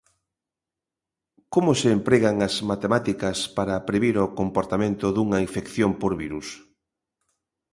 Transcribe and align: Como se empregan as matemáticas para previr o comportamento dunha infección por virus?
Como 1.53 1.71
se 1.79 1.87
empregan 1.97 2.35
as 2.47 2.55
matemáticas 2.71 3.37
para 3.57 3.83
previr 3.89 4.15
o 4.25 4.33
comportamento 4.39 5.05
dunha 5.11 5.39
infección 5.47 5.91
por 6.01 6.11
virus? 6.23 6.47